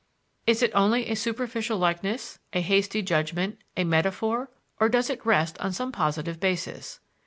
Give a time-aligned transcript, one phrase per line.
[0.47, 5.59] Is it only a superficial likeness, a hasty judgment, a metaphor, or does it rest
[5.59, 6.99] on some positive basis?